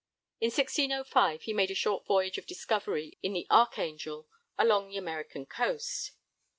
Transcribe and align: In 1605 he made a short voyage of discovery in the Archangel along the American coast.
In 0.39 0.47
1605 0.47 1.43
he 1.43 1.53
made 1.53 1.69
a 1.69 1.75
short 1.75 2.07
voyage 2.07 2.39
of 2.39 2.47
discovery 2.47 3.19
in 3.21 3.33
the 3.33 3.45
Archangel 3.51 4.27
along 4.57 4.89
the 4.89 4.97
American 4.97 5.45
coast. 5.45 6.13